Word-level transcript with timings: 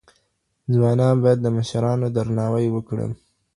ځوانان 0.73 1.15
باید 1.23 1.39
د 1.41 1.47
مشرانو 1.57 2.07
درناوی 2.15 2.67
وکړي 2.71 3.07